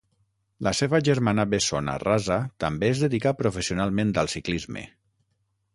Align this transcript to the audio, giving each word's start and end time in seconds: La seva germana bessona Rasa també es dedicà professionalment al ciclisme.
La 0.67 0.71
seva 0.77 1.01
germana 1.09 1.45
bessona 1.51 1.97
Rasa 2.05 2.39
també 2.65 2.91
es 2.95 3.05
dedicà 3.07 3.37
professionalment 3.45 4.17
al 4.25 4.35
ciclisme. 4.37 4.87